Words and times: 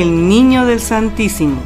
El 0.00 0.28
Niño 0.28 0.66
del 0.66 0.80
Santísimo. 0.80 1.62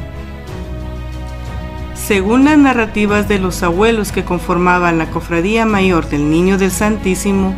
Según 1.95 2.45
las 2.45 2.59
narrativas 2.59 3.27
de 3.27 3.39
los 3.39 3.63
abuelos 3.63 4.11
que 4.11 4.23
conformaban 4.23 4.99
la 4.99 5.09
Cofradía 5.09 5.65
Mayor 5.65 6.07
del 6.09 6.29
Niño 6.29 6.59
del 6.59 6.69
Santísimo, 6.69 7.55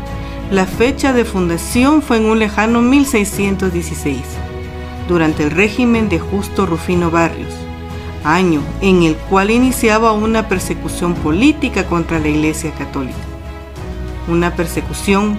la 0.49 0.65
fecha 0.65 1.11
de 1.11 1.25
fundación 1.25 2.01
fue 2.01 2.19
en 2.19 2.25
un 2.25 2.39
lejano 2.39 2.79
1616, 2.79 4.21
durante 5.09 5.43
el 5.43 5.51
régimen 5.51 6.07
de 6.07 6.19
Justo 6.19 6.65
Rufino 6.65 7.11
Barrios, 7.11 7.53
año 8.23 8.61
en 8.79 9.03
el 9.03 9.17
cual 9.17 9.51
iniciaba 9.51 10.13
una 10.13 10.47
persecución 10.47 11.15
política 11.15 11.85
contra 11.85 12.17
la 12.17 12.29
Iglesia 12.29 12.71
Católica. 12.71 13.19
Una 14.29 14.55
persecución 14.55 15.37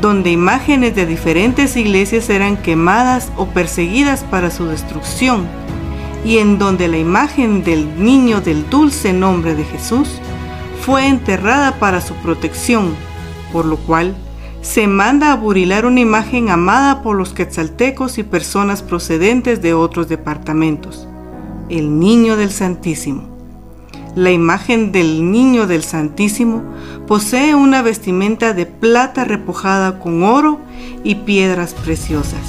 donde 0.00 0.30
imágenes 0.30 0.94
de 0.94 1.06
diferentes 1.06 1.76
iglesias 1.76 2.30
eran 2.30 2.56
quemadas 2.56 3.30
o 3.36 3.46
perseguidas 3.46 4.24
para 4.24 4.50
su 4.50 4.66
destrucción, 4.66 5.46
y 6.24 6.38
en 6.38 6.58
donde 6.58 6.88
la 6.88 6.98
imagen 6.98 7.64
del 7.64 8.02
niño 8.02 8.40
del 8.40 8.68
dulce 8.68 9.12
nombre 9.12 9.54
de 9.54 9.64
Jesús 9.64 10.20
fue 10.82 11.06
enterrada 11.06 11.78
para 11.78 12.00
su 12.00 12.14
protección, 12.16 12.94
por 13.52 13.64
lo 13.64 13.76
cual 13.76 14.14
se 14.62 14.86
manda 14.86 15.32
a 15.32 15.36
burilar 15.36 15.86
una 15.86 16.00
imagen 16.00 16.50
amada 16.50 17.02
por 17.02 17.16
los 17.16 17.32
quetzaltecos 17.32 18.18
y 18.18 18.22
personas 18.22 18.82
procedentes 18.82 19.62
de 19.62 19.72
otros 19.72 20.08
departamentos, 20.08 21.08
el 21.70 21.98
Niño 21.98 22.36
del 22.36 22.50
Santísimo. 22.50 23.29
La 24.16 24.32
imagen 24.32 24.90
del 24.90 25.30
Niño 25.30 25.68
del 25.68 25.84
Santísimo 25.84 26.64
posee 27.06 27.54
una 27.54 27.80
vestimenta 27.80 28.54
de 28.54 28.66
plata 28.66 29.24
repujada 29.24 30.00
con 30.00 30.24
oro 30.24 30.58
y 31.04 31.14
piedras 31.14 31.74
preciosas. 31.74 32.40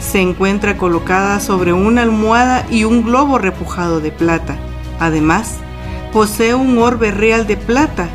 Se 0.00 0.20
encuentra 0.20 0.76
colocada 0.76 1.38
sobre 1.38 1.72
una 1.72 2.02
almohada 2.02 2.66
y 2.68 2.82
un 2.82 3.04
globo 3.04 3.38
repujado 3.38 4.00
de 4.00 4.10
plata. 4.10 4.56
Además, 4.98 5.58
posee 6.12 6.54
un 6.54 6.78
orbe 6.78 7.12
real 7.12 7.46
de 7.46 7.56
plata, 7.56 8.08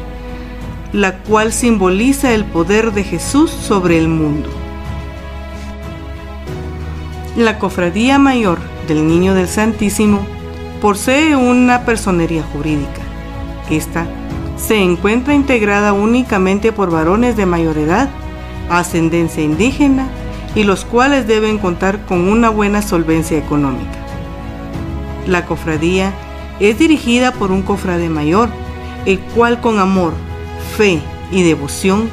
la 0.91 1.19
cual 1.19 1.53
simboliza 1.53 2.33
el 2.33 2.43
poder 2.43 2.91
de 2.91 3.05
Jesús 3.05 3.49
sobre 3.49 3.97
el 3.97 4.09
mundo. 4.09 4.49
La 7.37 7.59
Cofradía 7.59 8.19
Mayor 8.19 8.59
del 8.89 9.07
Niño 9.07 9.33
del 9.33 9.47
Santísimo 9.47 10.32
posee 10.83 11.37
una 11.37 11.85
personería 11.85 12.43
jurídica. 12.43 12.99
Esta 13.69 14.05
se 14.57 14.75
encuentra 14.75 15.33
integrada 15.33 15.93
únicamente 15.93 16.73
por 16.73 16.91
varones 16.91 17.37
de 17.37 17.45
mayor 17.45 17.77
edad, 17.77 18.09
ascendencia 18.69 19.41
indígena 19.41 20.09
y 20.55 20.65
los 20.65 20.83
cuales 20.83 21.25
deben 21.25 21.57
contar 21.57 22.05
con 22.05 22.27
una 22.27 22.49
buena 22.49 22.81
solvencia 22.81 23.37
económica. 23.37 23.97
La 25.25 25.45
cofradía 25.45 26.11
es 26.59 26.79
dirigida 26.79 27.31
por 27.31 27.53
un 27.53 27.61
cofrade 27.61 28.09
mayor, 28.09 28.49
el 29.05 29.21
cual 29.21 29.61
con 29.61 29.79
amor, 29.79 30.11
fe 30.75 30.99
y 31.31 31.43
devoción 31.43 32.09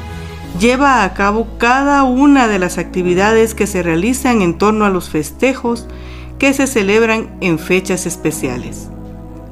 lleva 0.61 1.03
a 1.03 1.13
cabo 1.13 1.45
cada 1.57 2.03
una 2.03 2.47
de 2.47 2.57
las 2.57 2.77
actividades 2.77 3.53
que 3.53 3.67
se 3.67 3.83
realizan 3.83 4.41
en 4.41 4.57
torno 4.57 4.85
a 4.85 4.89
los 4.89 5.09
festejos 5.09 5.87
que 6.41 6.53
se 6.53 6.65
celebran 6.65 7.29
en 7.39 7.59
fechas 7.59 8.07
especiales. 8.07 8.89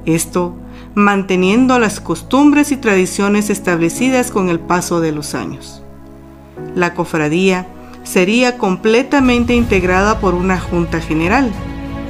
Esto 0.08 0.56
manteniendo 0.96 1.78
las 1.78 2.00
costumbres 2.00 2.72
y 2.72 2.78
tradiciones 2.78 3.52
establecidas 3.52 4.32
con 4.32 4.50
el 4.50 4.60
paso 4.60 5.00
de 5.00 5.12
los 5.12 5.36
años. 5.36 5.84
La 6.74 6.96
cofradía 6.96 7.68
sería 8.02 8.58
completamente 8.58 9.54
integrada 9.54 10.20
por 10.20 10.34
una 10.34 10.60
junta 10.60 11.00
general, 11.00 11.52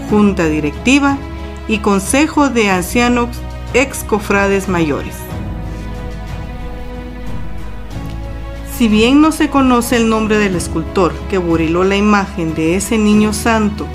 junta 0.10 0.46
directiva 0.46 1.18
y 1.68 1.80
consejo 1.80 2.48
de 2.48 2.70
ancianos 2.70 3.28
ex 3.74 4.06
cofrades 4.06 4.70
mayores. 4.70 5.16
Si 8.78 8.88
bien 8.88 9.20
no 9.20 9.34
se 9.34 9.50
conoce 9.50 9.98
el 9.98 10.08
nombre 10.08 10.38
del 10.38 10.56
escultor 10.56 11.12
que 11.30 11.38
buriló 11.38 11.84
la 11.84 11.98
imagen 11.98 12.56
de 12.56 12.78
ese 12.78 12.98
niño 12.98 13.34
santo 13.34 13.86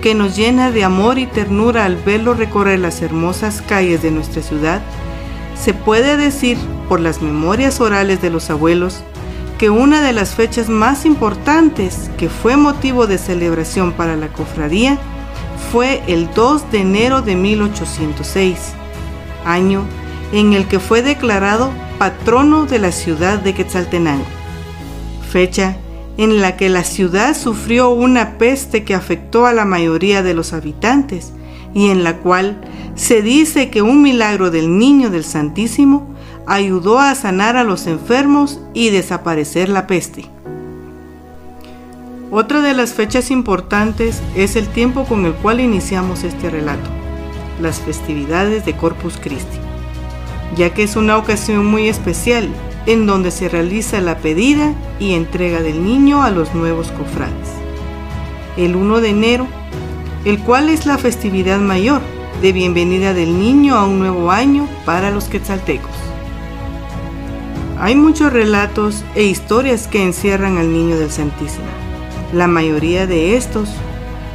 que 0.00 0.14
nos 0.14 0.36
llena 0.36 0.70
de 0.70 0.84
amor 0.84 1.18
y 1.18 1.26
ternura 1.26 1.84
al 1.84 1.96
verlo 1.96 2.34
recorrer 2.34 2.78
las 2.78 3.02
hermosas 3.02 3.62
calles 3.62 4.02
de 4.02 4.10
nuestra 4.10 4.42
ciudad, 4.42 4.80
se 5.60 5.74
puede 5.74 6.16
decir 6.16 6.56
por 6.88 7.00
las 7.00 7.20
memorias 7.20 7.80
orales 7.80 8.22
de 8.22 8.30
los 8.30 8.50
abuelos 8.50 9.02
que 9.58 9.70
una 9.70 10.00
de 10.00 10.12
las 10.12 10.34
fechas 10.34 10.68
más 10.68 11.04
importantes 11.04 12.10
que 12.16 12.28
fue 12.28 12.56
motivo 12.56 13.06
de 13.08 13.18
celebración 13.18 13.92
para 13.92 14.16
la 14.16 14.28
cofradía 14.28 14.96
fue 15.72 16.02
el 16.06 16.32
2 16.32 16.70
de 16.70 16.80
enero 16.80 17.22
de 17.22 17.34
1806, 17.34 18.72
año 19.44 19.82
en 20.32 20.52
el 20.52 20.66
que 20.68 20.78
fue 20.78 21.02
declarado 21.02 21.72
patrono 21.98 22.66
de 22.66 22.78
la 22.78 22.92
ciudad 22.92 23.38
de 23.38 23.54
Quetzaltenango, 23.54 24.24
fecha 25.28 25.76
en 26.18 26.42
la 26.42 26.56
que 26.56 26.68
la 26.68 26.82
ciudad 26.82 27.34
sufrió 27.34 27.90
una 27.90 28.38
peste 28.38 28.82
que 28.84 28.94
afectó 28.94 29.46
a 29.46 29.52
la 29.52 29.64
mayoría 29.64 30.22
de 30.22 30.34
los 30.34 30.52
habitantes 30.52 31.32
y 31.74 31.90
en 31.90 32.02
la 32.02 32.16
cual 32.16 32.60
se 32.96 33.22
dice 33.22 33.70
que 33.70 33.82
un 33.82 34.02
milagro 34.02 34.50
del 34.50 34.78
niño 34.78 35.10
del 35.10 35.22
Santísimo 35.22 36.12
ayudó 36.44 36.98
a 36.98 37.14
sanar 37.14 37.56
a 37.56 37.62
los 37.62 37.86
enfermos 37.86 38.60
y 38.74 38.90
desaparecer 38.90 39.68
la 39.68 39.86
peste. 39.86 40.26
Otra 42.32 42.62
de 42.62 42.74
las 42.74 42.94
fechas 42.94 43.30
importantes 43.30 44.20
es 44.34 44.56
el 44.56 44.66
tiempo 44.66 45.04
con 45.04 45.24
el 45.24 45.34
cual 45.34 45.60
iniciamos 45.60 46.24
este 46.24 46.50
relato, 46.50 46.90
las 47.62 47.78
festividades 47.78 48.66
de 48.66 48.76
Corpus 48.76 49.18
Christi, 49.18 49.58
ya 50.56 50.74
que 50.74 50.82
es 50.82 50.96
una 50.96 51.16
ocasión 51.16 51.64
muy 51.64 51.88
especial 51.88 52.48
en 52.88 53.04
donde 53.04 53.30
se 53.30 53.50
realiza 53.50 54.00
la 54.00 54.16
pedida 54.16 54.72
y 54.98 55.12
entrega 55.12 55.60
del 55.60 55.84
niño 55.84 56.22
a 56.22 56.30
los 56.30 56.54
nuevos 56.54 56.90
cofrades. 56.90 57.50
El 58.56 58.76
1 58.76 59.02
de 59.02 59.10
enero, 59.10 59.46
el 60.24 60.38
cual 60.38 60.70
es 60.70 60.86
la 60.86 60.96
festividad 60.96 61.58
mayor 61.58 62.00
de 62.40 62.52
bienvenida 62.52 63.12
del 63.12 63.38
niño 63.38 63.76
a 63.76 63.84
un 63.84 63.98
nuevo 63.98 64.30
año 64.30 64.66
para 64.86 65.10
los 65.10 65.24
quetzaltecos. 65.26 65.90
Hay 67.78 67.94
muchos 67.94 68.32
relatos 68.32 69.04
e 69.14 69.24
historias 69.24 69.86
que 69.86 70.02
encierran 70.02 70.56
al 70.56 70.72
niño 70.72 70.96
del 70.96 71.10
Santísimo. 71.10 71.66
La 72.32 72.46
mayoría 72.46 73.06
de 73.06 73.36
estos 73.36 73.68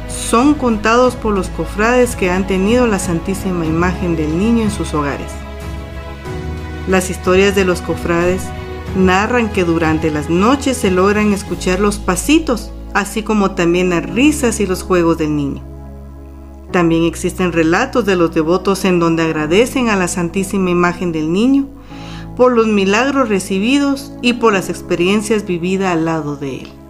son 0.08 0.54
contados 0.54 1.16
por 1.16 1.34
los 1.34 1.48
cofrades 1.48 2.14
que 2.14 2.30
han 2.30 2.46
tenido 2.46 2.86
la 2.86 3.00
santísima 3.00 3.66
imagen 3.66 4.14
del 4.14 4.38
niño 4.38 4.62
en 4.62 4.70
sus 4.70 4.94
hogares. 4.94 5.32
Las 6.88 7.08
historias 7.08 7.54
de 7.54 7.64
los 7.64 7.80
cofrades 7.80 8.42
narran 8.96 9.50
que 9.50 9.64
durante 9.64 10.10
las 10.10 10.28
noches 10.28 10.76
se 10.76 10.90
logran 10.90 11.32
escuchar 11.32 11.80
los 11.80 11.98
pasitos, 11.98 12.70
así 12.92 13.22
como 13.22 13.52
también 13.52 13.90
las 13.90 14.04
risas 14.08 14.60
y 14.60 14.66
los 14.66 14.82
juegos 14.82 15.16
del 15.16 15.34
niño. 15.34 15.62
También 16.72 17.04
existen 17.04 17.52
relatos 17.52 18.04
de 18.04 18.16
los 18.16 18.34
devotos 18.34 18.84
en 18.84 18.98
donde 18.98 19.22
agradecen 19.22 19.88
a 19.88 19.96
la 19.96 20.08
santísima 20.08 20.70
imagen 20.70 21.12
del 21.12 21.32
niño 21.32 21.68
por 22.36 22.52
los 22.52 22.66
milagros 22.66 23.28
recibidos 23.28 24.12
y 24.22 24.34
por 24.34 24.52
las 24.52 24.68
experiencias 24.68 25.46
vividas 25.46 25.92
al 25.92 26.04
lado 26.04 26.36
de 26.36 26.60
él. 26.60 26.83